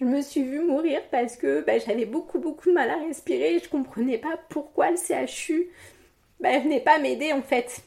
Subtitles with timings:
[0.00, 3.56] Je me suis vue mourir parce que bah, j'avais beaucoup beaucoup de mal à respirer
[3.56, 5.70] et je comprenais pas pourquoi le CHU
[6.38, 7.82] bah, venait pas m'aider en fait.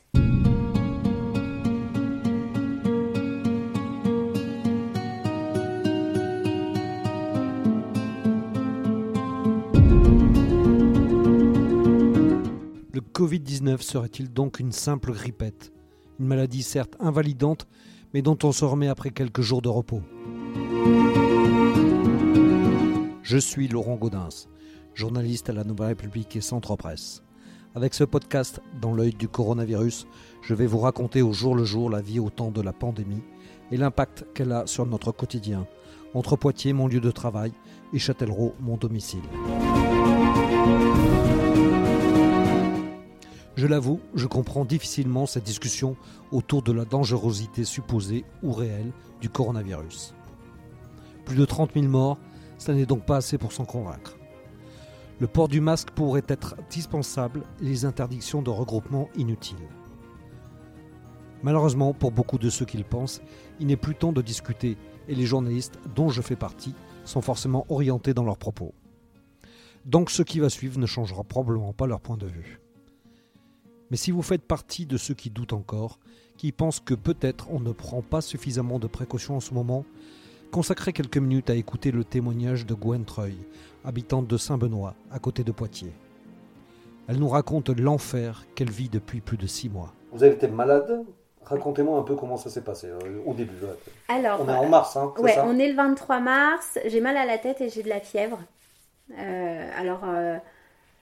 [12.91, 15.71] Le Covid-19 serait-il donc une simple grippette?
[16.19, 17.67] Une maladie certes invalidante,
[18.13, 20.01] mais dont on se remet après quelques jours de repos.
[23.31, 24.49] Je suis Laurent Gaudens,
[24.93, 27.23] journaliste à la Nouvelle République et Centre Presse.
[27.75, 30.05] Avec ce podcast, dans l'œil du coronavirus,
[30.41, 33.23] je vais vous raconter au jour le jour la vie au temps de la pandémie
[33.71, 35.65] et l'impact qu'elle a sur notre quotidien,
[36.13, 37.53] entre Poitiers, mon lieu de travail,
[37.93, 39.23] et Châtellerault, mon domicile.
[43.55, 45.95] Je l'avoue, je comprends difficilement cette discussion
[46.33, 48.91] autour de la dangerosité supposée ou réelle
[49.21, 50.15] du coronavirus.
[51.23, 52.17] Plus de 30 000 morts,
[52.61, 54.17] ça n'est donc pas assez pour s'en convaincre.
[55.19, 59.67] Le port du masque pourrait être dispensable et les interdictions de regroupement inutiles.
[61.41, 63.19] Malheureusement, pour beaucoup de ceux qui le pensent,
[63.59, 64.77] il n'est plus temps de discuter
[65.07, 68.75] et les journalistes, dont je fais partie, sont forcément orientés dans leurs propos.
[69.85, 72.61] Donc ce qui va suivre ne changera probablement pas leur point de vue.
[73.89, 75.97] Mais si vous faites partie de ceux qui doutent encore,
[76.37, 79.83] qui pensent que peut-être on ne prend pas suffisamment de précautions en ce moment,
[80.51, 83.37] consacrez quelques minutes à écouter le témoignage de Gwen Treuil,
[83.85, 85.93] habitante de Saint-Benoît, à côté de Poitiers.
[87.07, 89.93] Elle nous raconte l'enfer qu'elle vit depuis plus de six mois.
[90.11, 91.03] Vous avez été malade?
[91.43, 93.55] Racontez-moi un peu comment ça s'est passé euh, au début.
[94.07, 95.45] Alors, on est en mars, hein, ouais, ça?
[95.47, 96.77] on est le 23 mars.
[96.85, 98.39] J'ai mal à la tête et j'ai de la fièvre.
[99.17, 100.37] Euh, alors, euh,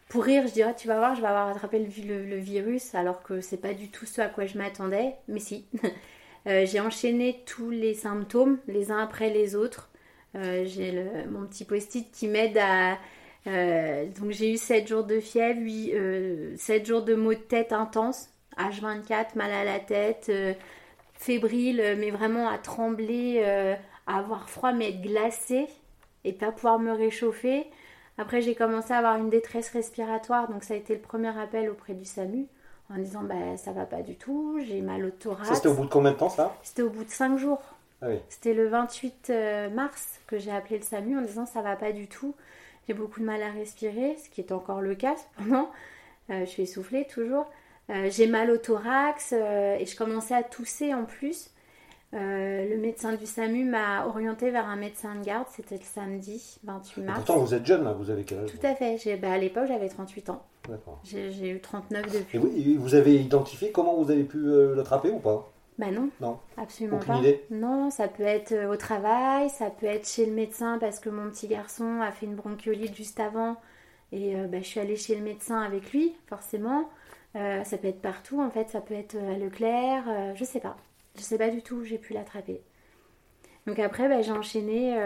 [0.07, 2.95] pour rire, je dirais, tu vas voir, je vais avoir attrapé le, le, le virus,
[2.95, 5.15] alors que c'est pas du tout ce à quoi je m'attendais.
[5.27, 5.65] Mais si.
[6.47, 9.89] Euh, j'ai enchaîné tous les symptômes, les uns après les autres.
[10.35, 12.97] Euh, j'ai le- mon petit post-it qui m'aide à.
[13.47, 15.93] euh, donc j'ai eu 7 jours de fièvre, 8,
[16.57, 20.31] 7 jours de maux de tête intenses, H24, mal à la tête,
[21.13, 23.43] fébrile, mais vraiment à trembler,
[24.07, 25.67] à avoir froid, mais être glacée
[26.25, 27.65] et pas pouvoir me réchauffer.
[28.17, 31.69] Après, j'ai commencé à avoir une détresse respiratoire, donc ça a été le premier appel
[31.69, 32.47] auprès du SAMU
[32.89, 35.47] en disant bah, ça va pas du tout, j'ai mal au thorax.
[35.47, 37.61] Ça, c'était au bout de combien de temps, ça C'était au bout de 5 jours.
[38.01, 38.19] Ah oui.
[38.29, 41.91] C'était le 28 euh, mars que j'ai appelé le SAMU en disant ça va pas
[41.91, 42.33] du tout.
[42.87, 45.69] J'ai beaucoup de mal à respirer, ce qui est encore le cas cependant.
[46.31, 47.49] Euh, je suis essoufflée toujours.
[47.89, 51.49] Euh, j'ai mal au thorax euh, et je commençais à tousser en plus.
[52.11, 55.45] Le médecin du SAMU m'a orienté vers un médecin de garde.
[55.51, 57.17] C'était le samedi 28 Et mars.
[57.19, 59.17] pourtant, vous êtes jeune, là, vous avez quel âge Tout à fait.
[59.17, 60.43] Bah, à l'époque, j'avais 38 ans.
[60.69, 60.99] D'accord.
[61.03, 62.37] J'ai eu 39 Et depuis.
[62.37, 65.49] vous, et vous avez identifié comment vous avez pu euh, l'attraper ou pas?
[65.77, 66.37] Bah non, Non.
[66.57, 67.19] absolument Aucune pas.
[67.19, 70.99] idée Non, ça peut être euh, au travail, ça peut être chez le médecin parce
[70.99, 73.55] que mon petit garçon a fait une bronchiolite juste avant
[74.11, 76.89] et euh, bah, je suis allée chez le médecin avec lui, forcément.
[77.35, 80.59] Euh, ça peut être partout, en fait, ça peut être à Leclerc, euh, je sais
[80.59, 80.75] pas.
[81.15, 82.61] Je sais pas du tout où j'ai pu l'attraper.
[83.67, 84.97] Donc après, bah, j'ai enchaîné,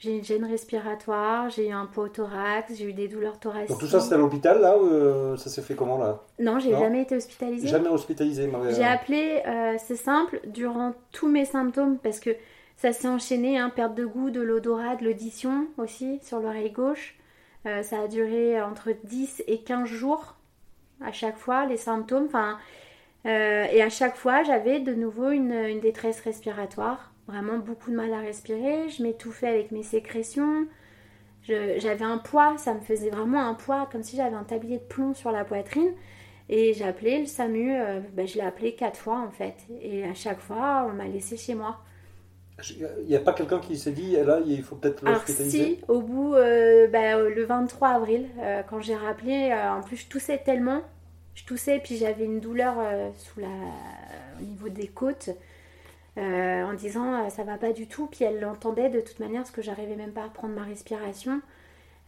[0.00, 3.68] j'ai une gêne respiratoire, j'ai eu un pot au thorax, j'ai eu des douleurs thoraciques.
[3.68, 6.22] Donc tout ça, c'était à l'hôpital, là ou, euh, Ça s'est fait comment, là?
[6.38, 7.68] Non, j'ai jamais été hospitalisée.
[7.68, 12.30] Jamais hospitalisé mais, J'ai appelé, euh, c'est simple, durant tous mes symptômes, parce que
[12.78, 17.16] ça s'est enchaîné, hein, perte de goût, de l'odorat, de l'audition aussi, sur l'oreille gauche.
[17.66, 20.36] Euh, ça a duré entre 10 et 15 jours
[21.04, 22.24] à chaque fois, les symptômes.
[22.24, 22.58] Enfin,
[23.26, 27.09] euh, et à chaque fois, j'avais de nouveau une, une détresse respiratoire.
[27.30, 28.88] Vraiment beaucoup de mal à respirer.
[28.88, 30.66] Je m'étouffais avec mes sécrétions.
[31.46, 34.82] J'avais un poids, ça me faisait vraiment un poids, comme si j'avais un tablier de
[34.82, 35.92] plomb sur la poitrine.
[36.48, 39.54] Et j'ai appelé le SAMU, euh, ben, je l'ai appelé quatre fois en fait.
[39.80, 41.80] Et à chaque fois, on m'a laissé chez moi.
[42.68, 45.78] Il n'y a pas quelqu'un qui s'est dit, là, il faut peut-être Alors l'hospitaliser si,
[45.88, 50.08] au bout, euh, ben, euh, le 23 avril, euh, quand j'ai rappelé, en plus je
[50.08, 50.82] toussais tellement,
[51.34, 52.74] je toussais puis j'avais une douleur
[53.16, 53.48] sous la,
[54.40, 55.30] au niveau des côtes,
[56.20, 59.40] euh, en disant euh, ça va pas du tout, puis elle l'entendait de toute manière
[59.42, 61.40] parce que j'arrivais même pas à prendre ma respiration.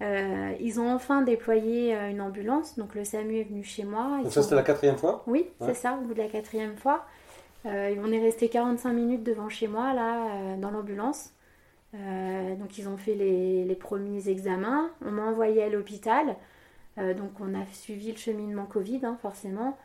[0.03, 4.17] Euh, ils ont enfin déployé une ambulance, donc le SAMU est venu chez moi.
[4.19, 5.23] Ils Donc ça, c'était la quatrième fois?
[5.27, 5.69] Oui, Ouais.
[5.69, 7.07] c'est ça, au bout de la quatrième fois.
[7.67, 11.31] Euh, on est resté 45 minutes devant chez moi, là, dans l'ambulance.
[11.93, 14.91] Donc, ils ont fait les, les premiers examens.
[15.07, 16.37] On m'a envoyé à l'hôpital.
[16.97, 19.77] Donc, on a suivi le cheminement Covid, hein, forcément.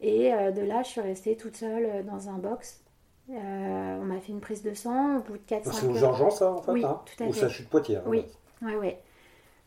[0.00, 2.80] Et de là, je suis restée toute seule dans un box.
[3.30, 5.96] Euh, on m'a fait une prise de sang au bout de 4-5 Donc c'est aux
[6.04, 6.10] heures.
[6.10, 7.40] urgences, ça, en fait Oui, hein tout à Ou fait.
[7.40, 8.24] ça chute Poitiers hein, Oui.
[8.62, 8.98] Ouais.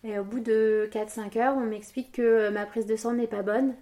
[0.04, 3.28] Et au bout de 4-5 heures, on m'explique que euh, ma prise de sang n'est
[3.28, 3.76] pas bonne,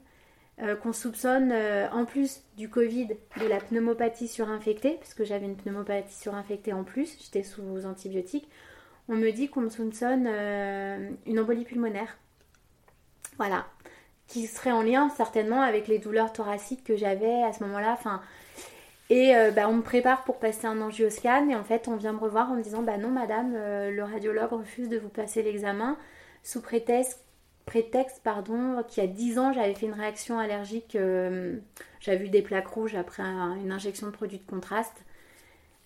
[0.61, 3.07] euh, qu'on soupçonne, euh, en plus du Covid,
[3.39, 8.49] de la pneumopathie surinfectée, parce que j'avais une pneumopathie surinfectée en plus, j'étais sous antibiotiques.
[9.07, 10.27] on me dit qu'on me soupçonne
[11.25, 12.17] une embolie pulmonaire.
[13.37, 13.65] Voilà.
[14.27, 17.93] Qui serait en lien certainement avec les douleurs thoraciques que j'avais à ce moment-là.
[17.93, 18.21] Enfin,
[19.09, 22.19] et bah, on me prépare pour passer un angioscan et en fait on vient me
[22.19, 25.97] revoir en me disant bah non madame, le radiologue refuse de vous passer l'examen
[26.43, 27.25] sous prétexte
[27.69, 31.59] prétexte pardon qu'il y a 10 ans j'avais fait une réaction allergique euh,
[31.99, 35.05] j'avais vu des plaques rouges après une injection de produit de contraste.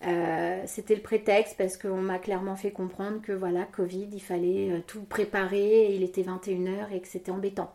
[0.06, 4.70] Euh, c'était le prétexte parce qu'on m'a clairement fait comprendre que voilà Covid il fallait
[4.70, 7.74] euh, tout préparer il était 21h et que c'était embêtant.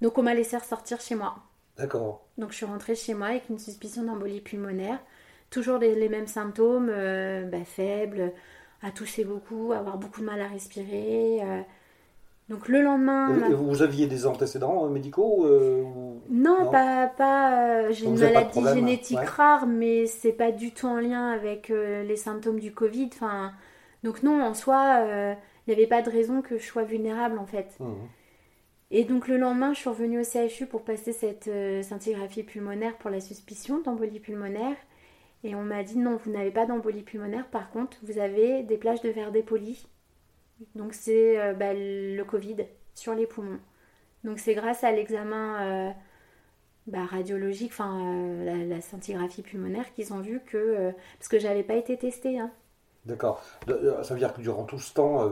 [0.00, 1.34] Donc on m'a laissé ressortir chez moi
[1.76, 4.98] d'accord donc je suis rentrée chez moi avec une suspicion d'embolie pulmonaire
[5.50, 8.32] toujours les, mêmes symptômes bah, faibles
[8.82, 11.40] à tousser beaucoup avoir beaucoup de mal à respirer
[12.50, 13.32] donc le lendemain.
[13.54, 15.82] vous aviez des antécédents euh, médicaux euh,
[16.28, 17.06] non, pas.
[17.06, 21.68] pas euh, j'ai une maladie génétique rare, mais c'est pas du tout en lien avec
[21.68, 23.10] les symptômes du Covid.
[23.14, 23.52] Enfin,
[24.02, 25.06] donc non, en soi,
[25.66, 27.68] il n'y avait pas de raison que je sois vulnérable en fait.
[27.80, 27.92] Mmh.
[28.90, 31.50] Et donc le lendemain, je suis revenue au CHU pour passer cette
[31.82, 34.76] scintigraphie pulmonaire pour la suspicion d'embolie pulmonaire.
[35.42, 38.76] Et on m'a dit non, vous n'avez pas d'embolie pulmonaire, par contre, vous avez des
[38.76, 39.86] plages de verre dépoli
[40.74, 42.56] donc c'est euh, bah, le Covid
[42.94, 43.58] sur les poumons.
[44.22, 45.90] Donc c'est grâce à l'examen euh,
[46.86, 50.92] bah, radiologique, enfin euh, la, scintigraphie pulmonaire, qu'ils ont vu que...
[51.18, 52.38] parce que j'avais pas été testée.
[52.38, 52.50] Hein.
[53.04, 53.42] D'accord.
[53.66, 55.28] Ça veut dire que durant tout ce temps,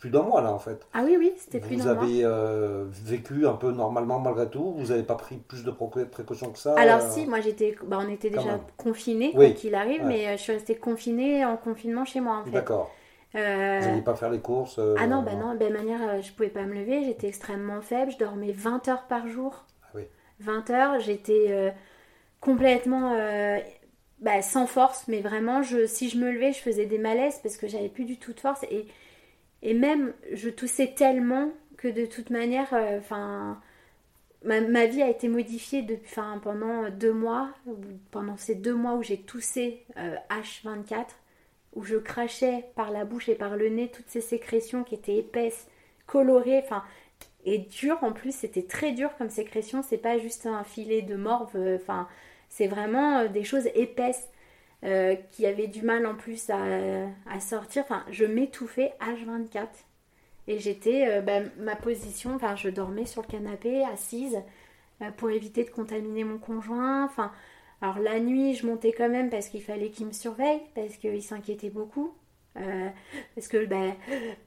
[0.00, 0.86] plus d'un mois là en fait.
[0.92, 2.04] Ah oui, oui, c'était plus d'un mois.
[2.04, 6.50] Vous avez vécu un peu normalement malgré tout Vous n'avez pas pris plus de précautions
[6.50, 10.36] que ça Alors si, moi j'étais, bah, on était déjà confinés quoi qu'il arrive, mais
[10.36, 12.50] je suis restée confinée en confinement chez moi en fait.
[12.50, 12.90] D'accord.
[13.36, 13.78] Euh...
[13.80, 16.32] Vous n'alliez pas faire les courses euh, Ah non, bah non, de manière, euh, je
[16.32, 19.66] pouvais pas me lever, j'étais extrêmement faible, je dormais 20 heures par jour.
[19.84, 20.02] Ah oui.
[20.40, 21.70] 20 heures, j'étais euh,
[22.40, 23.16] complètement
[24.20, 27.56] bah, sans force, mais vraiment, je, si je me levais, je faisais des malaises parce
[27.56, 28.64] que j'avais plus du tout de force.
[28.64, 28.86] Et,
[29.62, 33.60] et même, je toussais tellement que de toute manière, enfin.
[34.42, 35.86] Ma, vie a été modifiée
[36.42, 37.50] pendant deux mois,
[38.10, 39.84] pendant ces deux mois où j'ai toussé
[40.30, 41.04] H24,
[41.74, 45.16] où je crachais par la bouche et par le nez toutes ces sécrétions qui étaient
[45.16, 45.68] épaisses,
[46.06, 46.64] colorées,
[47.44, 51.16] et dures en plus, c'était très dur comme sécrétion, c'est pas juste un filet de
[51.16, 51.78] morve, euh,
[52.48, 54.28] c'est vraiment euh, des choses épaisses
[54.84, 59.66] euh, qui avaient du mal en plus à, sortir, enfin, je m'étouffais H24.
[60.48, 64.38] Et j'étais, bah, ma position, enfin, je dormais sur le canapé, assise,
[65.16, 67.30] pour éviter de contaminer mon conjoint, enfin,
[67.82, 71.22] alors la nuit, je montais quand même parce qu'il fallait qu'il me surveille, parce qu'il
[71.22, 72.14] s'inquiétait beaucoup.
[72.56, 72.88] Euh,
[73.34, 73.94] parce que ben,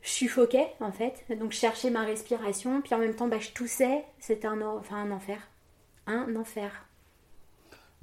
[0.01, 3.51] je suffoquais en fait, donc je cherchais ma respiration, puis en même temps bah, je
[3.51, 5.47] toussais, c'était un, enfin, un enfer.
[6.05, 6.85] Un enfer.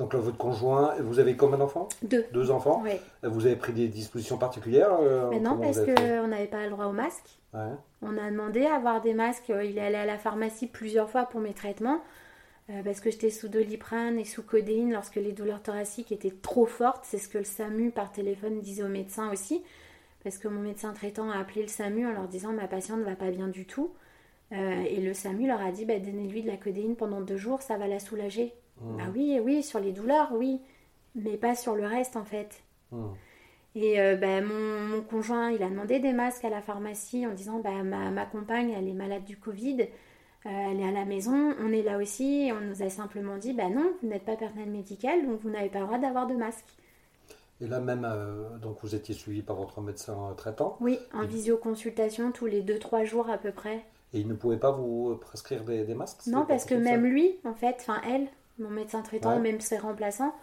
[0.01, 2.25] Donc là, votre conjoint, vous avez combien d'enfants Deux.
[2.33, 2.83] Deux enfants?
[2.83, 2.93] Oui.
[3.23, 6.87] Vous avez pris des dispositions particulières euh, Mais Non, parce qu'on n'avait pas le droit
[6.87, 7.39] au masque.
[7.53, 11.25] On a demandé à avoir des masques, il est allé à la pharmacie plusieurs fois
[11.25, 12.01] pour mes traitements.
[12.71, 16.65] Euh, parce que j'étais sous doliprane et sous codéine lorsque les douleurs thoraciques étaient trop
[16.65, 17.05] fortes.
[17.05, 19.63] C'est ce que le SAMU par téléphone disait aux médecins aussi.
[20.23, 23.05] Parce que mon médecin traitant a appelé le SAMU en leur disant ma patiente ne
[23.05, 23.93] va pas bien du tout.
[24.53, 27.61] Euh, et le SAMU leur a dit bah, donnez-lui de la codéine pendant deux jours,
[27.61, 28.55] ça va la soulager.
[28.99, 30.61] Ah oui, oui, sur les douleurs, oui,
[31.15, 32.63] mais pas sur le reste en fait.
[32.93, 33.05] Mmh.
[33.77, 37.61] Et euh, bah, mon, conjoint, il a demandé des masques à la pharmacie en disant
[37.61, 39.87] bah, ma, ma compagne, elle est malade du Covid.
[40.47, 43.53] Euh, elle est à la maison, on est là aussi, on nous a simplement dit
[43.53, 46.35] bah non, vous n'êtes pas personnel médical, donc vous n'avez pas le droit d'avoir de
[46.35, 46.65] masque.
[47.61, 52.33] Et là même, euh, donc vous étiez suivi par votre médecin traitant Oui, en visioconsultation
[52.33, 53.85] tous les 2-3 jours à peu près.
[54.15, 57.55] Et il ne pouvait pas vous prescrire des, masques Non, parce que même lui, en
[57.55, 58.27] fait, enfin elle,
[58.61, 60.35] mon médecin traitant, même ses remplaçants,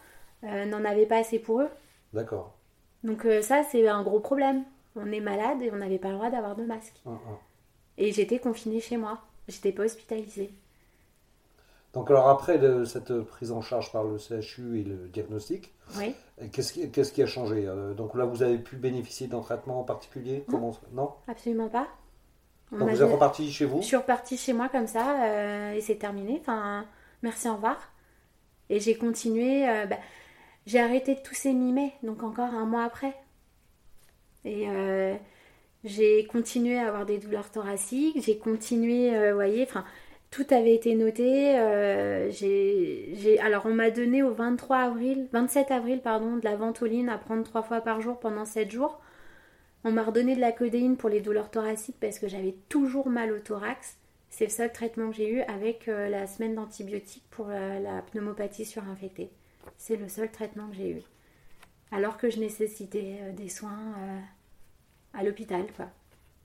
[0.44, 1.70] euh, n'en avaient pas assez pour eux.
[2.14, 2.54] D'accord.
[3.04, 4.64] Donc ça, c'est un gros problème.
[4.96, 7.02] On est malade et on n'avait pas le droit d'avoir de masque.
[7.06, 7.38] Hum, hum.
[7.98, 9.20] Et j'étais confinée chez moi.
[9.48, 10.52] J'étais pas hospitalisée.
[11.94, 16.14] Donc alors après cette prise en charge par le CHU et le diagnostic, oui.
[16.52, 20.46] qu'est-ce qui, a changé euh, Donc là vous avez pu bénéficier d'un traitement en particulier
[20.50, 21.14] non, non?
[21.28, 21.88] Absolument pas.
[22.72, 23.82] Donc vous êtes reparti chez vous?
[23.82, 26.38] Je suis repartie chez moi comme ça euh, et c'est terminé.
[26.42, 26.86] Enfin,
[27.24, 27.78] merci, au revoir.
[28.70, 29.68] Et j'ai continué.
[29.68, 30.00] Euh, bah,
[30.66, 33.16] j'ai arrêté de tousser mi-mai, donc encore un mois après.
[34.44, 34.68] Et
[35.84, 39.86] j'ai continué à avoir des douleurs thoraciques, j'ai continué, vous euh, voyez, enfin,
[40.32, 41.58] tout avait été noté.
[41.58, 47.18] Euh, j'ai, alors, on m'a donné au 23 avril, 27 avril, de la ventoline à
[47.18, 49.00] prendre trois fois par jour pendant 7 jours.
[49.84, 53.32] On m'a redonné de la codéine pour les douleurs thoraciques parce que j'avais toujours mal
[53.32, 53.98] au thorax.
[54.30, 58.66] C'est le seul traitement que j'ai eu avec euh, la semaine d'antibiotiques pour la pneumopathie
[58.66, 59.32] surinfectée.
[59.78, 61.02] C'est le seul traitement que j'ai eu.
[61.92, 63.96] Alors que je nécessitais des soins
[65.14, 65.90] à l'hôpital, quoi.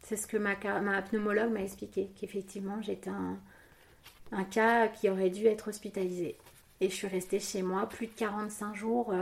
[0.03, 5.69] C'est ce que ma, pneumologue m'a expliqué, qu'effectivement j'étais un, cas qui aurait dû être
[5.69, 6.37] hospitalisé.
[6.81, 9.13] Et je suis restée chez moi plus de 45 jours,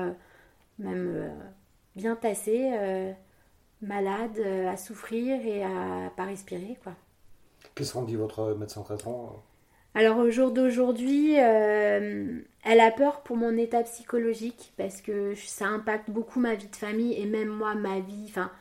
[0.79, 1.33] même
[1.97, 3.15] bien tassée,
[3.83, 6.95] malade, à souffrir et à pas respirer, quoi.
[7.75, 9.43] Qu'est-ce qu'on dit votre médecin traitant
[9.95, 15.67] alors au jour d'aujourd'hui, euh, elle a peur pour mon état psychologique parce que ça
[15.67, 18.27] impacte beaucoup ma vie de famille et même moi ma vie.
[18.29, 18.53] Enfin,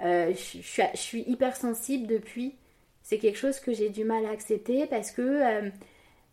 [0.00, 2.54] euh, je, suis hypersensible depuis.
[3.02, 5.68] C'est quelque chose que j'ai du mal à accepter parce que euh,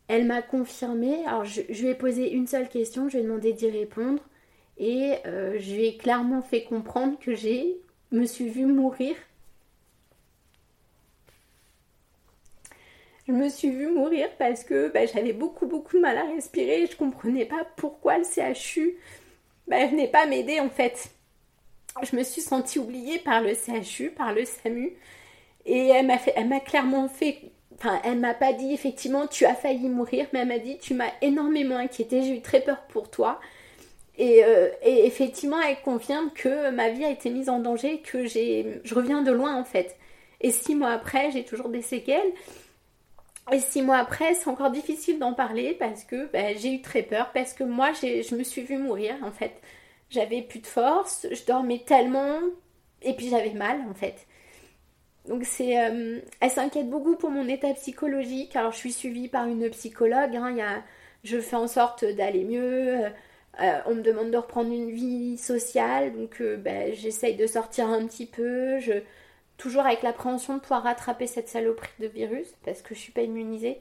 [0.08, 1.26] elle m'a confirmé.
[1.26, 4.22] Alors je, je, lui ai posé une seule question, je lui ai demandé d'y répondre
[4.78, 7.82] et je lui ai clairement fait comprendre que j'ai
[8.12, 9.16] me suis vue mourir
[13.28, 16.84] je me suis vue mourir parce que bah, j'avais beaucoup beaucoup de mal à respirer
[16.84, 18.98] et je comprenais pas pourquoi le CHU
[19.68, 21.10] bah, venait pas m'aider en fait.
[22.04, 24.94] Je me suis sentie oubliée par le CHU, par le SAMU
[25.66, 27.40] et elle m'a elle m'a clairement fait,
[27.76, 30.94] enfin elle m'a pas dit effectivement tu as failli mourir, mais elle m'a dit tu
[30.94, 33.40] m'as énormément inquiétée, j'ai eu très peur pour toi.
[34.18, 38.82] Et, euh, effectivement, elle confirme que ma vie a été mise en danger, que j'ai,
[38.84, 39.96] je reviens de loin en fait.
[40.42, 42.32] Et six mois après, j'ai toujours des séquelles.
[43.51, 47.04] Et six mois après, c'est encore difficile d'en parler parce que ben, j'ai eu très
[47.04, 49.62] peur, parce que moi, je me suis vue mourir en fait.
[50.10, 52.39] J'avais plus de force, je dormais tellement,
[53.01, 54.27] et puis j'avais mal en fait.
[55.27, 58.56] Donc c'est, euh, elle s'inquiète beaucoup pour mon état psychologique.
[58.56, 60.36] Alors je suis suivie par une psychologue.
[60.36, 60.63] Hein, y
[61.27, 63.06] je fais en sorte d'aller mieux.
[63.62, 67.88] Euh, on me demande de reprendre une vie sociale, donc euh, ben, j'essaye de sortir
[67.89, 68.80] un petit peu.
[68.80, 68.94] Je,
[69.58, 73.22] toujours avec l'appréhension de pouvoir rattraper cette saloperie de virus parce que je suis pas
[73.22, 73.80] immunisée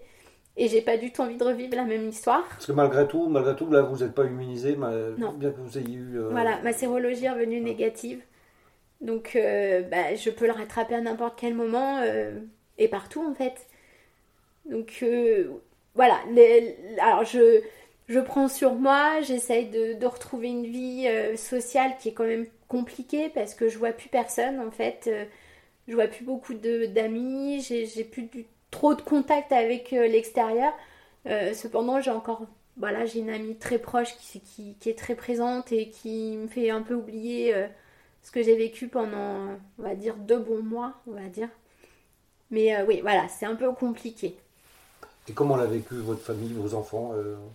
[0.57, 2.47] et j'ai pas du tout envie de revivre la même histoire.
[2.49, 5.33] Parce que malgré tout, malgré tout, là vous n'êtes pas immunisée, non.
[5.33, 6.19] bien que vous ayez eu.
[6.19, 8.23] Euh, voilà, ma sérologie est revenue négative,
[9.01, 12.33] donc euh, bah, je peux le rattraper à n'importe quel moment euh,
[12.79, 13.67] et partout en fait.
[14.69, 15.05] Donc
[15.95, 16.19] voilà,
[17.01, 17.61] alors je
[18.09, 22.47] je prends sur moi, j'essaye de, de, retrouver une vie sociale qui est quand même
[22.69, 25.11] compliquée parce que je vois plus personne en fait
[25.89, 28.29] je vois plus beaucoup d'amis, j'ai plus
[28.71, 30.73] trop de contact avec euh, l'extérieur.
[31.27, 35.15] Euh, cependant, j'ai encore, voilà, j'ai une amie très proche qui, qui, qui, est très
[35.15, 37.67] présente et qui me fait un peu oublier euh,
[38.23, 41.49] ce que j'ai vécu pendant, on va dire, deux bons mois, on va dire.
[42.51, 44.37] Mais oui, voilà, c'est un peu compliqué.
[45.29, 47.13] Et comment l'a vécu votre famille, vos enfants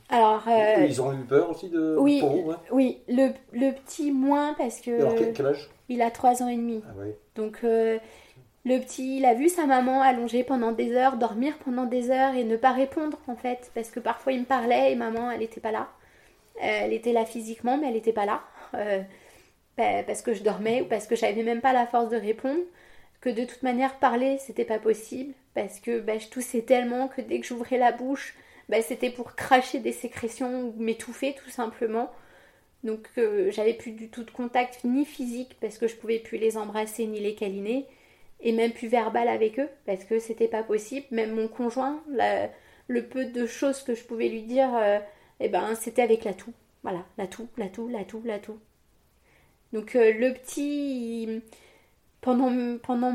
[0.10, 0.44] Alors,
[0.86, 4.82] ils ont eu peur aussi de oui, pour vous, Oui, le, le, petit moins parce
[4.82, 5.00] que.
[5.00, 5.70] Alors quel, âge?
[5.88, 6.84] Il a trois ans et demi.
[6.86, 7.12] Ah, oui.
[7.36, 7.63] Donc
[8.63, 12.36] le petit, il a vu sa maman allonger pendant des heures, dormir pendant des heures
[12.36, 15.40] et ne pas répondre en fait, parce que parfois il me parlait et maman, elle
[15.40, 15.90] n'était pas là.
[16.60, 18.42] Elle était là physiquement, mais elle n'était pas là.
[18.75, 19.01] Euh,
[19.75, 22.62] parce que je dormais ou parce que j'avais même pas la force de répondre.
[23.22, 25.34] Que de toute manière, parler, c'était pas possible.
[25.54, 28.36] Parce que bah, je toussais tellement que dès que j'ouvrais la bouche,
[28.70, 32.12] bah, c'était pour cracher des sécrétions ou m'étouffer tout simplement.
[32.84, 36.38] Donc euh, j'avais plus du tout de contact ni physique parce que je pouvais plus
[36.38, 37.86] les embrasser ni les câliner
[38.40, 41.06] et même plus verbal avec eux parce que c'était pas possible.
[41.12, 42.01] Même mon conjoint,
[42.88, 45.00] le peu de choses que je pouvais lui dire, euh,
[45.40, 46.54] eh ben c'était avec la toux.
[46.84, 48.60] Voilà, la toux, la toux, la toux, la toux.
[49.74, 51.42] Donc euh, le petit,
[52.22, 53.12] pendant, pendant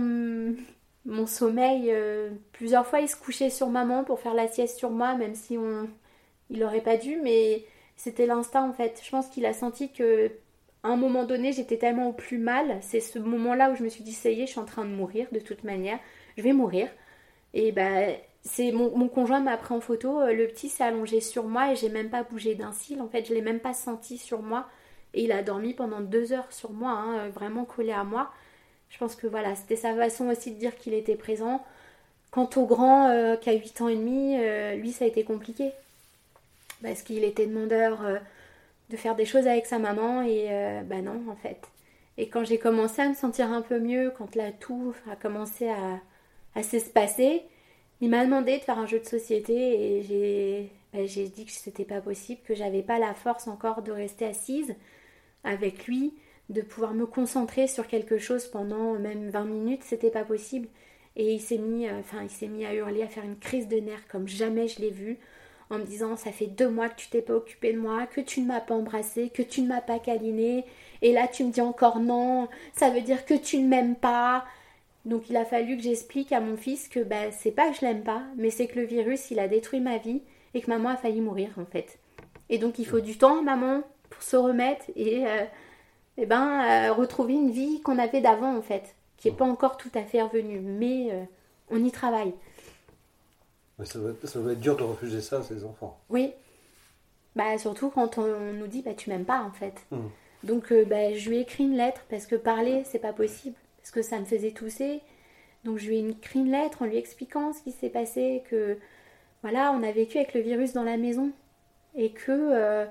[1.07, 4.91] mon sommeil, euh, plusieurs fois il se couchait sur maman pour faire la sieste sur
[4.91, 5.89] moi, même si on,
[6.51, 7.65] il aurait pas dû, mais
[7.97, 9.01] c'était l'instinct en fait.
[9.05, 10.31] Je pense qu'il a senti que
[10.83, 12.79] à un moment donné, j'étais tellement au plus mal.
[12.81, 14.85] C'est ce moment-là où je me suis dit, ça y est, je suis en train
[14.85, 15.99] de mourir de toute manière.
[16.37, 16.89] Je vais mourir.
[17.55, 20.21] Et ben, c'est mon, conjoint m'a pris en photo.
[20.21, 23.01] Euh, le petit s'est allongé sur moi et j'ai même pas bougé d'un cil.
[23.01, 24.69] En fait, je l'ai même pas senti sur moi.
[25.15, 28.31] Et il a dormi pendant deux heures sur moi, hein, euh, vraiment collé à moi.
[28.91, 31.65] Je pense que voilà, c'était sa façon aussi de dire qu'il était présent.
[32.31, 34.37] Quant au grand euh, qui a 8 ans et demi,
[34.79, 35.73] lui ça a été compliqué.
[36.83, 38.21] Parce qu'il était demandeur
[38.91, 41.61] de faire des choses avec sa maman et euh, bah non en fait.
[42.19, 45.69] Et quand j'ai commencé à me sentir un peu mieux, quand la toux a commencé
[45.69, 46.01] à,
[46.55, 47.43] à s'espacer,
[48.01, 51.53] il m'a demandé de faire un jeu de société et j'ai bah, j'ai dit que
[51.53, 54.75] c'était pas possible, que j'avais pas la force encore de rester assise
[55.45, 56.15] avec lui,
[56.49, 60.69] de pouvoir me concentrer sur quelque chose pendant même 20 minutes, c'était pas possible.
[61.17, 63.69] Et il s'est mis, euh, enfin, il s'est mis à hurler, à faire une crise
[63.69, 65.19] de nerfs comme jamais je l'ai vu
[65.71, 68.21] en me disant ça fait deux mois que tu t'es pas occupé de moi, que
[68.21, 70.65] tu ne m'as pas embrassé, que tu ne m'as pas câliné,
[71.03, 74.45] et là tu me dis encore non, ça veut dire que tu ne m'aimes pas.
[75.05, 77.81] Donc il a fallu que j'explique à mon fils que bah, c'est pas que je
[77.83, 80.23] l'aime pas, mais c'est que le virus il a détruit ma vie
[80.55, 81.99] et que maman a failli mourir en fait.
[82.49, 85.45] Et donc il faut du temps maman pour se remettre et, euh,
[86.25, 88.95] ben euh, retrouver une vie qu'on avait d'avant en fait.
[89.19, 91.25] qui n'est pas encore tout à fait revenu, mais euh,
[91.71, 92.33] on y travaille.
[93.79, 95.99] Mais ça doit, être, ça doit être dur de refuser ça à ses enfants.
[96.09, 96.33] Oui.
[97.35, 99.75] Bah, surtout quand on, nous dit bah, tu m'aimes pas en fait.
[99.91, 100.11] Mhm.
[100.45, 103.57] Donc euh, bah, je lui ai écrit une lettre parce que parler c'est pas possible.
[103.79, 105.01] Parce que ça me faisait tousser.
[105.65, 108.79] Donc je lui ai écrit une lettre en lui expliquant ce qui s'est passé, que
[109.43, 111.31] voilà, on a vécu avec le virus dans la maison.
[111.95, 112.87] Et que,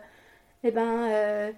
[0.63, 1.53] eh ben,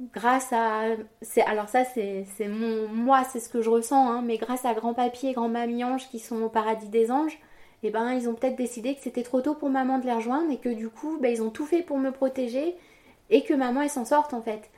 [0.00, 0.96] grâce à.
[1.22, 2.88] c'est Alors ça, c'est c'est mon.
[2.88, 6.18] Moi, c'est ce que je ressens, hein, mais grâce à grand-papy et grand-mamie Ange qui
[6.18, 7.38] sont au paradis des anges,
[7.82, 10.50] eh ben, ils ont peut-être décidé que c'était trop tôt pour maman de les rejoindre
[10.50, 12.76] et que du coup, ben, ils ont tout fait pour me protéger
[13.30, 14.70] et que maman, elle s'en sorte en fait.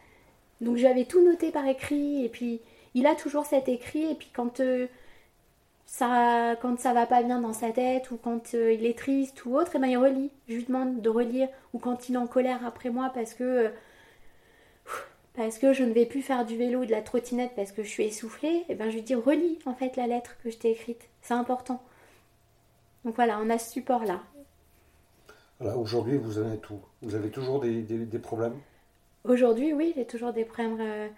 [0.60, 2.60] Donc j'avais tout noté par écrit et puis
[2.94, 4.86] il a toujours cet écrit et puis quand euh,
[5.86, 9.44] ça quand ça va pas bien dans sa tête ou quand euh, il est triste
[9.46, 10.30] ou autre, et ben il relit.
[10.48, 13.44] Je lui demande de relire ou quand il est en colère après moi parce que
[13.44, 13.68] euh,
[15.34, 17.82] parce que je ne vais plus faire du vélo ou de la trottinette parce que
[17.82, 20.58] je suis essoufflée, et ben je lui dis relis en fait la lettre que je
[20.58, 21.08] t'ai écrite.
[21.22, 21.82] C'est important.
[23.04, 24.22] Donc voilà, on a ce support là.
[25.60, 26.80] Voilà, Aujourd'hui, vous en êtes où?
[27.02, 28.60] Vous avez toujours des, des- des problèmes?
[29.24, 31.08] Aujourd'hui, oui, j'ai toujours des problèmes euh,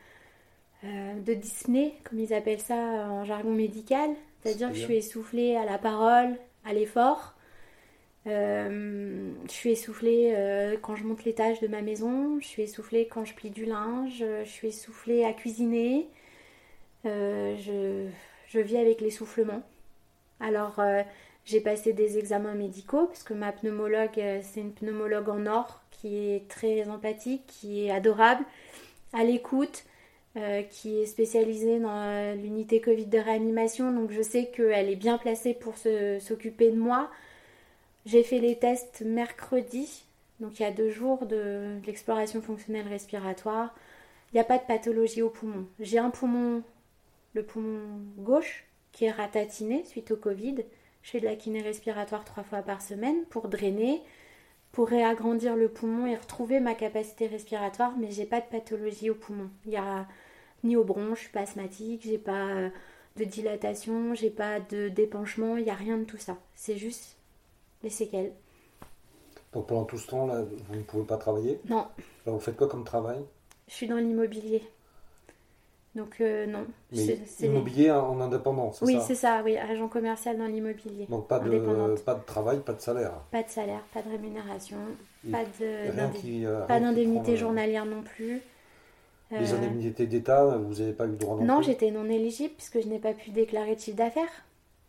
[0.84, 4.10] euh, de Disney, comme ils appellent ça en jargon médical.
[4.42, 7.34] C'est-à-dire que je suis essoufflée à la parole, à l'effort.
[8.28, 12.38] Euh, je suis essoufflée euh, quand je monte l'étage de ma maison.
[12.40, 14.24] Je suis essoufflée quand je plie du linge.
[14.44, 16.08] Je suis essoufflée à cuisiner.
[17.04, 18.08] Euh, je,
[18.46, 19.62] je vis avec l'essoufflement.
[20.40, 20.80] Alors,
[21.44, 26.16] j'ai passé des examens médicaux, parce que ma pneumologue, c'est une pneumologue en or qui
[26.16, 28.44] est très empathique, qui est adorable,
[29.12, 29.84] à l'écoute,
[30.70, 33.92] qui est spécialisée dans l'unité Covid de réanimation.
[33.92, 37.08] Donc, je sais qu'elle est bien placée pour s'occuper de moi.
[38.04, 40.04] J'ai fait les tests mercredi,
[40.40, 43.74] donc il y a deux jours de, l'exploration fonctionnelle respiratoire.
[44.32, 45.66] Il n'y a pas de pathologie au poumon.
[45.78, 46.62] J'ai un poumon,
[47.34, 50.56] le poumon gauche, qui est ratatiné suite au Covid.
[51.02, 54.02] Je fais de la kiné respiratoire trois fois par semaine pour drainer,
[54.72, 59.14] pour réagrandir le poumon et retrouver ma capacité respiratoire, mais j'ai pas de pathologie au
[59.14, 59.48] poumon.
[59.66, 60.08] Il y a
[60.64, 62.68] ni au bronche, je suis pas asthmatique, j'ai pas euh,
[63.16, 66.38] de dilatation, j'ai pas de dépenchement, il n'y a rien de tout ça.
[66.54, 67.16] C'est juste
[67.82, 68.32] les séquelles.
[69.52, 71.86] Donc pendant tout ce temps-là, vous ne pouvez pas travailler Non,
[72.26, 73.18] Alors vous faites quoi comme travail?
[73.68, 74.62] Je suis dans l'immobilier.
[75.94, 76.64] Donc euh, non.
[76.90, 81.06] Mais C'est- c'est- immobilier en indépendant, c'est Oui, c'est ça, oui, agent commercial dans l'immobilier.
[81.10, 82.02] Donc pas de, Indépendante.
[82.02, 83.12] pas de travail, pas de salaire.
[83.30, 84.78] Pas de salaire, pas de rémunération,
[85.26, 85.44] Et pas
[86.80, 88.40] d'indemnité euh, journalière non plus.
[89.30, 92.54] Les Euh, indemnités d'État, vous n'avez pas eu le droit non, non, j'étais non éligible
[92.54, 94.44] puisque je n'ai pas pu déclarer de chiffre d'affaires,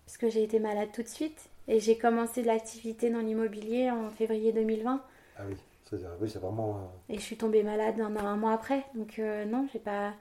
[0.05, 1.49] parce que j'ai été malade tout de suite.
[1.67, 5.01] Et j'ai commencé de l'activité dans l'immobilier en février 2020
[5.37, 5.55] Ah oui,
[5.89, 6.77] c'est oui, c'est vraiment...
[7.09, 8.85] euh, et je suis tombée malade un, un mois après.
[8.95, 10.13] Donc euh, non, j'ai pas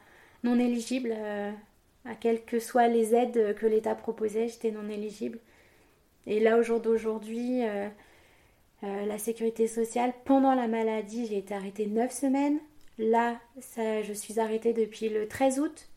[0.44, 1.50] non éligible euh,
[2.04, 5.38] à quelles que soient les aides que l'État proposait, j'étais non éligible.
[6.26, 7.88] Et là au jour d'aujourd'hui, euh,
[8.82, 12.58] la sécurité sociale pendant la maladie, j'ai été arrêtée 9 semaines.
[12.98, 15.88] Là, ça, je suis arrêtée depuis le 13 août,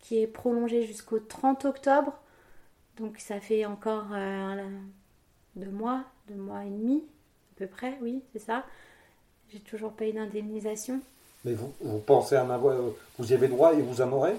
[0.00, 2.20] qui est prolongé jusqu'au 30 octobre.
[2.98, 4.68] Donc ça fait encore euh,
[5.56, 7.02] deux mois, deux mois et demi
[7.54, 8.64] à peu près, oui, c'est ça.
[9.50, 11.00] J'ai toujours pas eu d'indemnisation.
[11.44, 12.76] Mais vous, vous pensez en avoir...
[13.18, 14.34] Vous y avez droit et vous en aurez?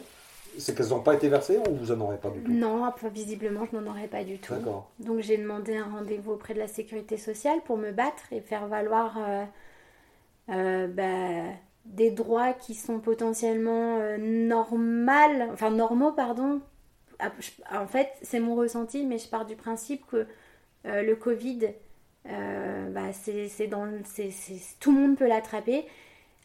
[0.57, 2.51] C'est qu'elles n'ont pas été versées ou vous en aurez pas du tout?
[2.51, 4.53] Non, visiblement, je n'en aurais pas du tout.
[4.53, 4.89] D'accord.
[4.99, 8.67] Donc j'ai demandé un rendez-vous auprès de la sécurité sociale pour me battre et faire
[8.67, 9.45] valoir euh,
[10.49, 11.51] euh, bah,
[11.85, 16.61] des droits qui sont potentiellement normales, enfin normaux, pardon.
[17.19, 20.28] Ah, En fait, c'est mon ressenti, mais je pars du principe que
[20.86, 21.69] euh, le Covid,
[22.28, 23.88] euh, bah, c'est dans
[24.80, 25.86] tout le monde peut l'attraper.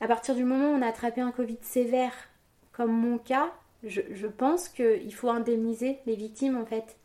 [0.00, 2.12] À partir du moment où on a attrapé un Covid sévère,
[2.72, 3.52] comme mon cas,
[3.84, 6.96] je, pense qu'il faut indemniser les victimes en fait.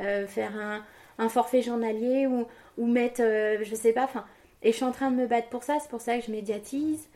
[0.00, 0.82] Euh, faire
[1.18, 4.24] un, forfait journalier ou, mettre, je sais pas, enfin.
[4.62, 6.30] Et je suis en train de me battre pour ça, c'est pour ça que je
[6.30, 7.08] médiatise,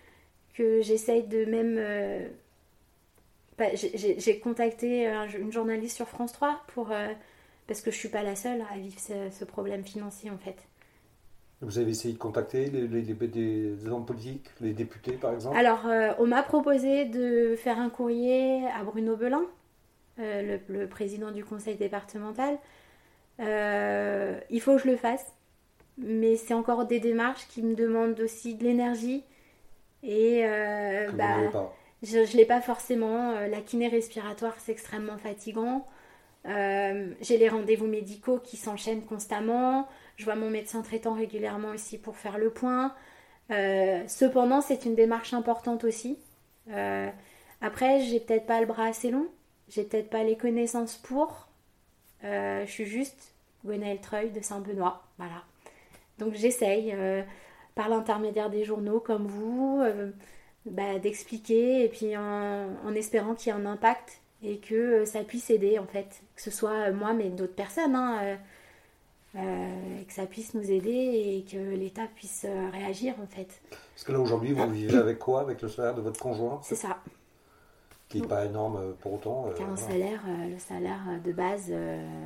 [0.55, 2.31] que j'essaye de même.
[3.61, 6.93] Euh, bah, j'ai- contacté un- une journaliste sur France 3 pour.
[6.93, 7.09] euh,
[7.67, 10.57] parce que je suis pas la seule à vivre ce, ce problème financier en fait.
[11.63, 15.57] Vous avez essayé de contacter les, les, les- des hommes politiques, les députés par exemple?
[15.57, 19.45] Alors, euh, on m'a proposé de faire un courrier à Bruno Belin,
[20.21, 22.59] euh, le, le président du conseil départemental.
[23.41, 25.35] Euh, il faut que je le fasse,
[25.99, 29.25] mais c'est encore des démarches qui me demandent aussi de l'énergie.
[30.03, 31.75] Et euh, vous bah, n'avez pas.
[32.03, 33.33] Je ne l'ai pas forcément.
[33.33, 35.87] Euh, La kiné respiratoire, c'est extrêmement fatigant.
[36.47, 39.89] Euh, J'ai les rendez-vous médicaux qui s'enchaînent constamment.
[40.17, 42.95] Je vois mon médecin traitant régulièrement aussi pour faire le point.
[43.51, 46.19] Euh, cependant, c'est une démarche importante aussi.
[46.71, 47.11] Euh,
[47.61, 49.27] après, j'ai peut-être pas le bras assez long.
[49.69, 51.49] j'ai peut-être pas les connaissances pour.
[52.23, 53.35] je suis juste
[53.65, 55.03] Gwenaëlle Treuil de Saint-Benoît.
[55.19, 55.45] Voilà.
[56.19, 56.95] Donc j'essaye,
[57.75, 59.83] par l'intermédiaire des journaux comme vous,
[60.67, 65.51] bah, d'expliquer et puis en, espérant qu'il y ait un impact et que ça puisse
[65.51, 66.23] aider en fait.
[66.37, 67.95] Que ce soit moi mais d'autres personnes.
[67.95, 68.39] Hein,
[69.37, 73.61] euh, que ça puisse nous aider et que l'État puisse euh, réagir en fait.
[73.95, 75.43] Parce que là aujourd'hui, vous vivez avec quoi?
[75.43, 76.99] Avec le salaire de votre conjoint C'est ça.
[78.09, 79.49] Qui n'est pas énorme euh, pour autant.
[79.55, 81.73] Qui a un salaire, le salaire de base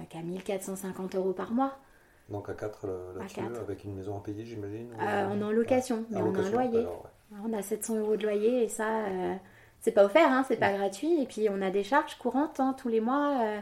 [0.09, 1.77] qui a 1450 euros par mois.
[2.31, 2.87] Donc à 4
[3.19, 6.51] là-dessus, avec une maison à payer, j'imagine On est en location, mais on a un
[6.51, 6.87] loyer.
[7.45, 9.07] On a 700 euros de loyer et ça,
[9.81, 11.21] c'est pas offert, hein, c'est pas gratuit.
[11.21, 13.61] Et puis on a des charges courantes hein, tous les mois.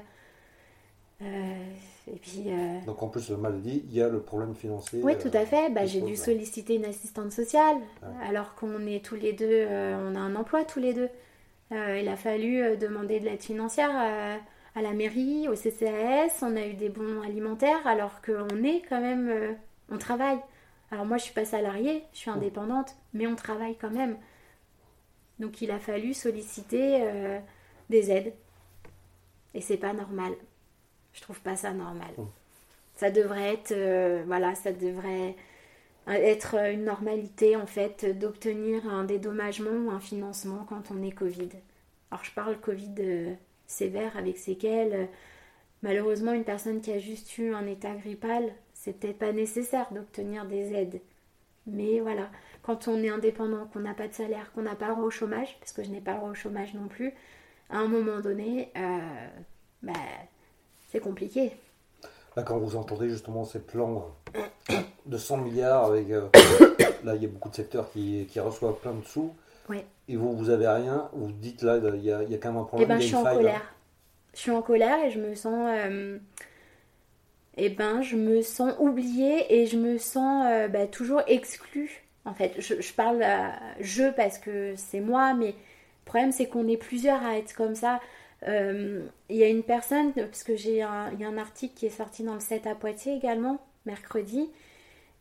[2.09, 5.01] Et puis, euh, Donc en plus de maladie, il y a le problème financier.
[5.03, 5.71] Oui, tout à fait.
[5.71, 7.77] Bah, j'ai dû solliciter une assistante sociale,
[8.27, 11.09] alors qu'on est tous les deux, euh, on a un emploi tous les deux.
[11.71, 13.91] Euh, il a fallu demander de l'aide financière
[14.75, 16.43] à, la mairie, au CCAS.
[16.43, 19.57] On a eu des bons alimentaires, alors qu'on est quand même,
[19.91, 20.39] on travaille.
[20.91, 24.17] Alors moi, je suis pas salariée, je suis indépendante, mais on travaille quand même.
[25.39, 27.05] Donc il a fallu solliciter
[27.91, 28.33] des aides.
[29.55, 30.35] Et c'est pas normal.
[31.13, 32.11] Je trouve pas ça normal.
[32.97, 35.37] Ça devrait être, euh, voilà, ça devrait
[36.09, 41.51] être une normalité en fait d'obtenir un dédommagement ou un financement quand on est Covid.
[42.11, 43.35] Alors je parle Covid euh,
[43.67, 45.09] sévère avec séquelles.
[45.83, 50.45] Malheureusement, une personne qui a juste eu un état grippal, c'est peut-être pas nécessaire d'obtenir
[50.45, 51.01] des aides.
[51.67, 52.29] Mais voilà,
[52.63, 55.11] quand on est indépendant, qu'on n'a pas de salaire, qu'on n'a pas le droit au
[55.11, 57.15] chômage, parce que je n'ai pas le droit au chômage non plus,
[57.71, 58.99] à un moment donné, euh,
[59.83, 59.93] bah,
[60.91, 61.53] c'est compliqué.
[62.37, 64.15] Là, quand vous entendez justement ces plans
[65.07, 66.29] de 100 milliards, avec euh,
[67.05, 69.33] là, il y a beaucoup de secteurs qui, reçoivent plein de sous,
[70.09, 72.53] et vous, vous avez rien, vous dites là, il y a, il y a quand
[72.53, 72.91] même un problème.
[72.91, 73.75] Eh ben, je suis en colère.
[74.35, 75.69] Je suis en colère et je me sens.
[75.69, 76.19] Euh,
[77.57, 82.03] eh ben, je me sens oubliée et je me sens bah, toujours exclue.
[82.25, 83.25] En fait, je, je parle
[83.81, 87.75] je parce que c'est moi, mais le problème c'est qu'on est plusieurs à être comme
[87.75, 88.01] ça.
[88.49, 91.87] Euh, il y a une personne, parce que j'ai un, y a un article qui
[91.87, 94.51] est sorti dans le 7 à Poitiers également, mercredi,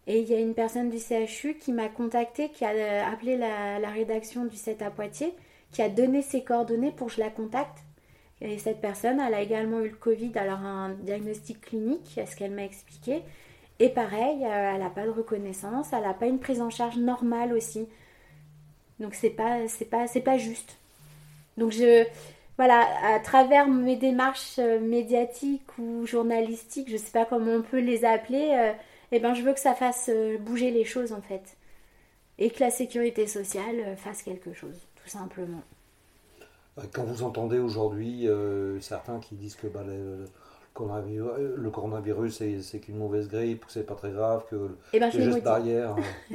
[0.07, 3.37] et il y a une personne du CHU qui m'a contacté, qui a euh, appelé
[3.37, 5.33] la, rédaction du 7 à Poitiers,
[5.71, 7.77] qui a donné ses coordonnées pour que je la contacte.
[8.41, 12.51] Et cette personne, elle a également eu le Covid, alors un diagnostic clinique, ce qu'elle
[12.51, 13.21] m'a expliqué.
[13.79, 16.97] Et pareil, euh, elle n'a pas de reconnaissance, elle n'a pas une prise en charge
[16.97, 17.87] normale aussi.
[18.99, 20.77] Donc c'est pas, c'est pas, c'est pas juste.
[21.57, 22.05] Donc je,
[22.57, 27.61] voilà, à travers mes démarches euh, médiatiques ou journalistiques, je ne sais pas comment on
[27.61, 28.73] peut les appeler, euh,
[29.11, 31.57] eh ben, je veux que ça fasse bouger les choses en fait.
[32.39, 35.61] Et que la sécurité sociale fasse quelque chose, tout simplement.
[36.93, 38.27] Quand vous entendez aujourd'hui
[38.79, 40.25] certains qui disent que bah, le,
[41.69, 45.95] coronavirus, c'est qu'une mauvaise grippe, que c'est pas très grave, que eh ben, je barrière.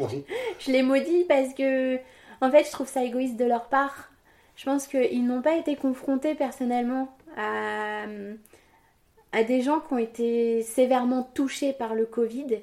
[0.59, 1.97] je les maudis parce que,
[2.41, 4.11] en fait, je trouve ça égoïste de leur part
[4.57, 8.07] je pense qu'ils n'ont pas été confrontés personnellement à,
[9.47, 12.61] des gens qui ont été sévèrement touchés par le Covid.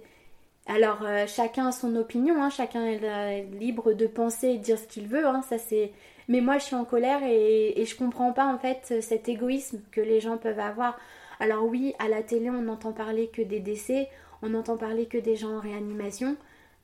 [0.65, 4.79] Alors euh, chacun a son opinion, hein, chacun est libre de penser et de dire
[4.79, 5.25] ce qu'il veut.
[5.25, 5.91] Hein, ça c'est.
[6.27, 9.81] Mais moi je suis en colère et, et je comprends pas en fait cet égoïsme
[9.91, 10.97] que les gens peuvent avoir.
[11.39, 14.09] Alors oui, à la télé on n'entend parler que des décès,
[14.41, 16.38] on n'entend parler que des gens en réanimation.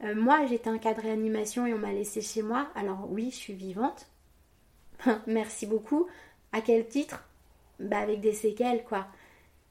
[0.04, 2.67] Euh, moi j'étais un cas de réanimation et on m'a laissé chez moi.
[2.75, 4.08] Alors oui, je suis vivante,
[5.28, 6.08] Merci beaucoup.
[6.52, 7.25] À quel titre?
[7.80, 9.08] Bah avec des séquelles quoi.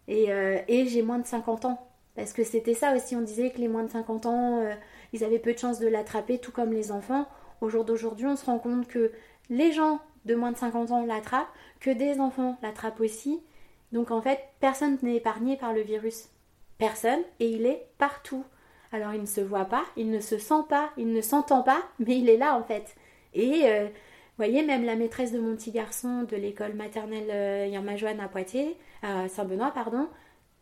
[0.07, 1.87] Et, euh, et j'ai moins de 50 ans.
[2.17, 4.75] Parce que c'était ça aussi, on disait que les moins de 50 ans, euh,
[5.13, 7.29] ils avaient peu de chances de l'attraper, tout comme les enfants.
[7.61, 9.13] Au jour d'aujourd'hui, on se rend compte que
[9.51, 13.41] les gens de moins de 50 ans l'attrapent, que des enfants l'attrapent aussi.
[13.93, 16.29] Donc en fait, personne n'est épargné par le virus.
[16.77, 18.45] Personne, et il est partout.
[18.93, 21.83] Alors il ne se voit pas, il ne se sent pas, il ne s'entend pas,
[21.99, 22.97] mais il est là en fait.
[23.35, 23.89] Et euh,
[24.37, 28.77] voyez, même la maîtresse de mon petit garçon de l'école maternelle euh, Yermajoine à Poitiers,
[29.03, 30.09] Saint-Benoît, pardon,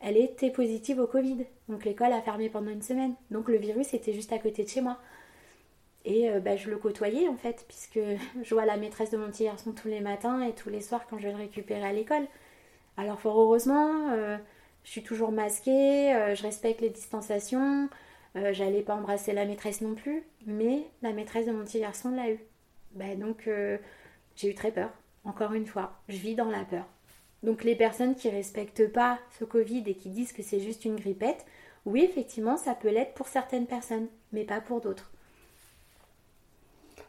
[0.00, 1.46] elle était positive au Covid.
[1.68, 3.14] Donc l'école a fermé pendant une semaine.
[3.30, 4.98] Donc le virus était juste à côté de chez moi.
[6.06, 8.00] Et euh, bah, je le côtoyais en fait, puisque
[8.42, 11.06] je vois la maîtresse de mon petit garçon tous les matins et tous les soirs
[11.08, 12.26] quand je vais le récupérer à l'école.
[12.96, 14.38] Alors fort heureusement, euh,
[14.84, 17.90] je suis toujours masquée, je respecte les distanciations,
[18.52, 22.30] j'allais pas embrasser la maîtresse non plus, mais la maîtresse de mon petit garçon l'a
[22.30, 22.40] eu.
[22.96, 23.78] Bah, donc euh,
[24.36, 24.90] j'ai eu très peur.
[25.24, 26.86] Encore une fois, je vis dans la peur.
[27.42, 30.96] Donc les personnes qui respectent pas ce Covid et qui disent que c'est juste une
[30.96, 31.44] grippette,
[31.84, 35.10] oui effectivement ça peut l'être pour certaines personnes, mais pas pour d'autres.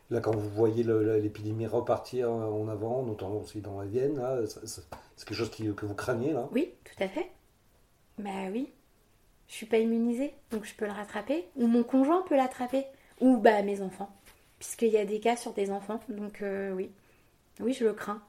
[0.10, 5.38] Là, quand vous voyez l'épidémie repartir en avant, notamment aussi dans la Vienne, c'est quelque
[5.38, 6.48] chose que vous craignez là?
[6.54, 7.30] Oui, tout à fait.
[8.18, 8.72] Bah oui.
[9.48, 11.48] Je suis pas immunisée, donc je peux le rattraper.
[11.56, 12.86] Ou mon conjoint peut l'attraper.
[13.20, 14.10] Ou bah mes enfants.
[14.60, 16.00] Puisqu'il y a des cas sur des enfants.
[16.10, 16.92] Donc euh, oui.
[17.60, 18.22] Oui, je le crains.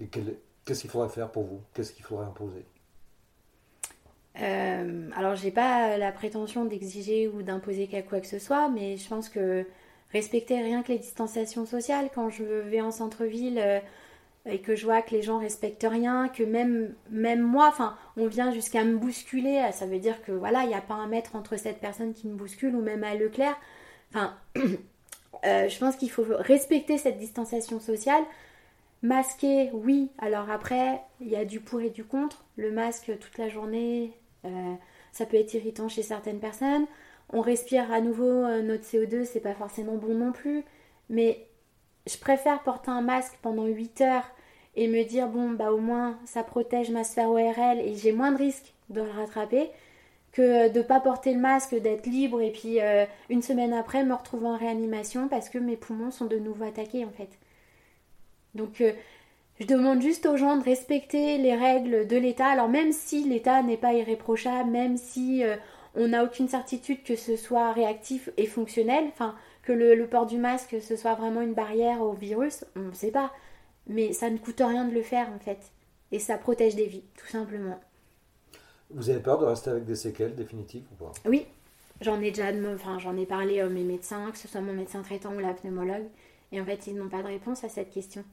[0.00, 1.60] Et qu'est-ce qu'il faudrait faire pour vous?
[1.74, 2.64] Qu'est-ce qu'il faudrait imposer?
[4.40, 9.08] Euh, alors, j'ai pas la prétention d'exiger ou d'imposer quoi que ce soit, mais je
[9.08, 9.66] pense que
[10.16, 13.80] respecter rien que les distanciations sociales, quand je vais en centre-ville euh,
[14.46, 18.26] et que je vois que les gens respectent rien, que même, même moi, enfin, on
[18.26, 21.36] vient jusqu'à me bousculer, ça veut dire que voilà, il n'y a pas un mètre
[21.36, 23.58] entre cette personne qui me bouscule ou même à Leclerc.
[24.10, 24.34] Enfin,
[25.44, 28.22] euh, je pense qu'il faut respecter cette distanciation sociale.
[29.02, 30.10] Masquer, oui.
[30.18, 32.44] Alors après, il y a du pour et du contre.
[32.56, 34.12] Le masque toute la journée,
[34.44, 34.74] euh,
[35.12, 36.86] ça peut être irritant chez certaines personnes.
[37.32, 40.64] On respire à nouveau euh, notre CO2, c'est pas forcément bon non plus.
[41.10, 41.46] Mais
[42.06, 44.30] je préfère porter un masque pendant 8 heures
[44.76, 48.32] et me dire bon bah au moins ça protège ma sphère ORL et j'ai moins
[48.32, 49.70] de risques de le rattraper
[50.32, 54.14] que de pas porter le masque, d'être libre et puis euh, une semaine après me
[54.14, 57.30] retrouver en réanimation parce que mes poumons sont de nouveau attaqués en fait.
[58.54, 58.82] Donc
[59.58, 62.48] je demande juste aux gens de respecter les règles de l'État.
[62.48, 65.56] Alors même si l'État n'est pas irréprochable, même si euh,
[65.96, 70.38] on n'a aucune certitude que ce soit réactif et fonctionnel, enfin que le, port du
[70.38, 73.32] masque ce soit vraiment une barrière au virus, on ne sait pas.
[73.88, 75.58] Mais ça ne coûte rien de le faire en fait.
[76.12, 77.80] Et ça protège des vies, tout simplement.
[78.90, 81.12] Vous avez peur de rester avec des séquelles définitives ou pas?
[81.24, 81.46] Oui,
[82.00, 85.02] j'en ai déjà, enfin j'en ai parlé à mes médecins, que ce soit mon médecin
[85.02, 86.06] traitant ou la pneumologue,
[86.52, 88.24] et en fait ils n'ont pas de réponse à cette question.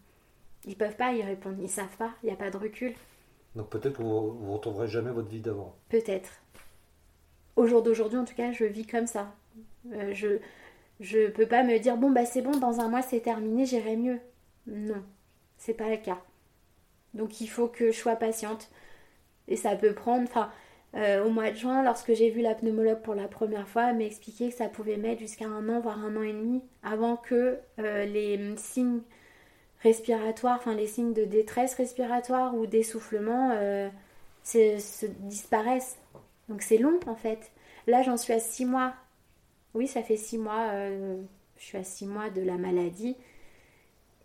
[0.66, 2.94] Ils peuvent pas y répondre, ils savent pas, il n'y a pas de recul.
[3.56, 5.76] Donc peut-être que vous ne retrouverez jamais votre vie d'avant.
[5.90, 6.43] Peut-être.
[7.56, 9.36] Au jour d'aujourd'hui, en tout cas, je vis comme ça.
[9.92, 10.40] Euh, je
[11.00, 13.98] je peux pas me dire bon bah c'est bon, dans un mois c'est terminé, j'irai
[13.98, 14.20] mieux.
[14.68, 15.04] Non,
[15.58, 16.22] c'est pas le cas.
[17.14, 18.70] Donc il faut que je sois patiente.
[19.48, 20.52] Et ça peut prendre, enfin,
[20.96, 23.98] euh, au mois de juin, lorsque j'ai vu la pneumologue pour la première fois, elle
[23.98, 27.18] m'a expliqué que ça pouvait mettre jusqu'à un an, voire un an et demi, avant
[27.18, 29.02] que euh, les signes
[29.82, 33.52] respiratoires, enfin les signes de détresse respiratoire ou d'essoufflement
[34.44, 35.98] se, disparaissent.
[36.50, 37.52] Donc c'est long en fait.
[37.88, 38.94] Là j'en suis à six mois.
[39.74, 40.70] Oui, ça fait six mois.
[40.72, 41.22] Euh,
[41.58, 43.16] je suis à six mois de la maladie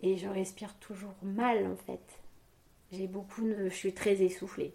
[0.01, 2.01] et je respire toujours mal en fait.
[2.91, 4.73] J'ai beaucoup, je suis très essoufflée.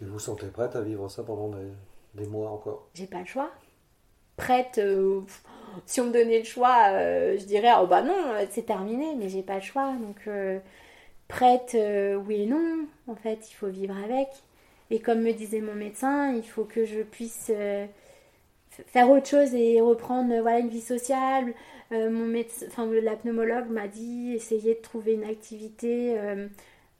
[0.00, 1.56] Et vous vous sentez prête à vivre ça pendant
[2.14, 2.88] des, mois encore?
[2.94, 3.50] J'ai pas le choix.
[4.36, 4.78] Prête.
[4.78, 5.22] Euh,
[5.86, 9.28] si on me donnait le choix, euh, je dirais oh bah non, c'est terminé, mais
[9.28, 9.92] j'ai pas le choix.
[9.94, 10.58] Donc euh,
[11.28, 11.76] prête,
[12.26, 12.86] oui et non.
[13.08, 14.28] En fait, il faut vivre avec.
[14.90, 17.50] Et comme me disait mon médecin, il faut que je puisse
[18.86, 21.54] faire autre chose et reprendre voilà une vie sociale.
[21.90, 26.16] mon médecin, la pneumologue m'a dit essayer de trouver une activité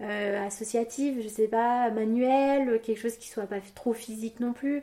[0.00, 4.82] associative, je sais pas, manuelle, quelque chose qui soit pas trop physique non plus.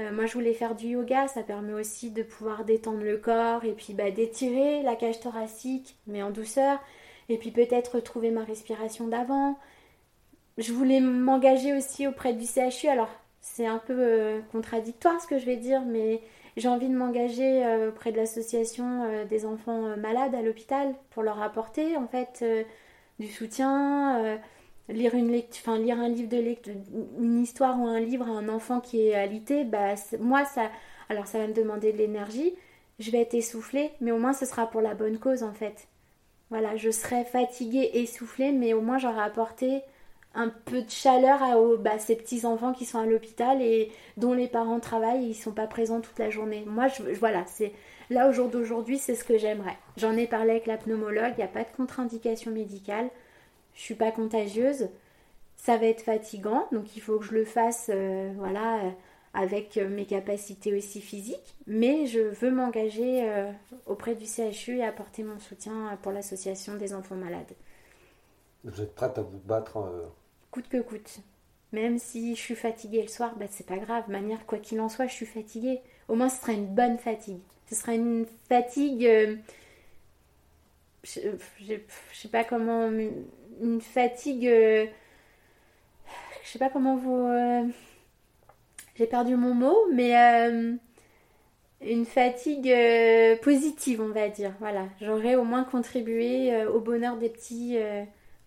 [0.00, 3.64] Euh, moi, je voulais faire du yoga, ça permet aussi de pouvoir détendre le corps
[3.64, 6.78] et puis bah, d'étirer la cage thoracique, mais en douceur.
[7.28, 9.58] Et puis peut-être retrouver ma respiration d'avant.
[10.60, 12.86] Je voulais m'engager aussi auprès du CHU.
[12.86, 16.20] Alors, c'est un peu euh, contradictoire ce que je vais dire, mais
[16.56, 21.42] j'ai envie de m'engager euh, auprès de l'association des enfants malades à l'hôpital pour leur
[21.42, 22.44] apporter en fait
[23.18, 24.38] du soutien
[24.92, 26.74] lire une lire un livre de lecture,
[27.18, 30.70] une histoire ou un livre à un enfant qui est alité, bah moi ça,
[31.08, 32.54] alors ça va me demander de l'énergie,
[32.98, 35.88] je vais être essoufflée, mais au moins ce sera pour la bonne cause en fait.
[36.50, 39.82] Voilà, je serai fatiguée, essoufflée, mais au moins j'aurai apporté
[40.34, 44.32] un peu de chaleur à bah, ces petits enfants qui sont à l'hôpital et dont
[44.32, 46.64] les parents travaillent et ils sont pas présents toute la journée.
[46.66, 46.86] Moi,
[47.18, 47.72] voilà, c'est
[48.10, 49.76] là au jour d'aujourd'hui, c'est ce que j'aimerais.
[49.96, 53.10] J'en ai parlé avec la pneumologue, il n'y a pas de contre-indication médicale
[53.74, 54.88] je suis pas contagieuse,
[55.56, 58.90] ça va être fatigant, donc il faut que je le fasse, euh, voilà, euh,
[59.32, 63.26] avec euh, mes capacités aussi physiques, mais je veux m'engager
[63.86, 67.54] auprès du CHU et apporter mon soutien pour l'association des enfants malades.
[68.64, 69.78] Vous êtes prête à vous battre
[70.50, 71.20] Coûte que coûte.
[71.72, 74.08] Même si je suis fatiguée le soir, bah, c'est pas grave.
[74.08, 75.80] Manière, quoi qu'il en soit, je suis fatiguée.
[76.08, 77.40] Au moins, ce sera une bonne fatigue.
[77.68, 79.02] Ce sera une fatigue.
[81.04, 81.20] je,
[81.60, 81.74] je,
[82.12, 82.90] sais pas comment
[83.60, 84.46] une fatigue.
[84.46, 84.86] Euh,
[86.44, 87.26] je sais pas comment vous.
[87.26, 87.64] Euh,
[88.96, 90.74] j'ai perdu mon mot, mais euh,
[91.80, 92.74] une fatigue
[93.42, 94.52] positive, on va dire.
[94.60, 97.78] Voilà, j'aurais au moins contribué au bonheur des petits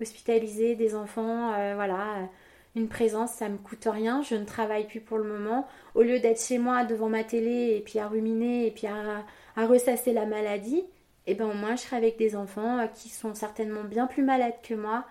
[0.03, 1.51] hospitalisés, des enfants.
[1.75, 2.29] voilà,
[2.75, 4.21] une présence, ça me coûte rien.
[4.23, 5.67] Je ne travaille plus pour le moment.
[5.95, 9.23] Au lieu d'être chez moi devant ma télé et puis à ruminer et puis à,
[9.65, 10.83] ressasser la maladie,
[11.25, 14.07] et eh ben au moins je serai avec des enfants euh, qui sont certainement bien
[14.07, 15.05] plus malades que moi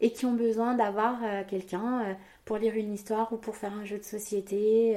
[0.00, 3.72] et qui ont besoin d'avoir euh, quelqu'un euh, pour lire une histoire ou pour faire
[3.72, 4.96] un jeu de société,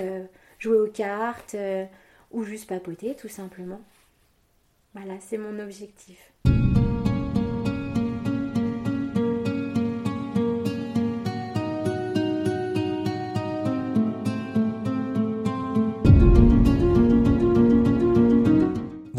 [0.59, 1.55] jouer aux cartes
[2.31, 3.81] ou juste papoter tout simplement.
[4.93, 6.28] Voilà, c'est mon objectif.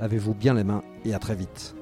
[0.00, 1.74] Lavez-vous bien les mains et à très vite.